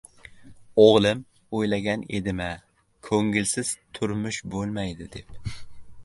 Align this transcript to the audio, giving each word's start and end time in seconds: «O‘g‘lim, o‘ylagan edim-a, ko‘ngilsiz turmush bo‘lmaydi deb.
«O‘g‘lim, 0.83 1.19
o‘ylagan 1.57 2.05
edim-a, 2.19 2.47
ko‘ngilsiz 3.09 3.73
turmush 3.99 4.41
bo‘lmaydi 4.55 5.09
deb. 5.17 5.37